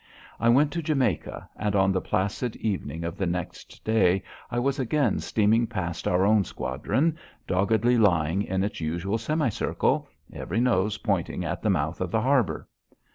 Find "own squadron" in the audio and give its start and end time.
6.25-7.19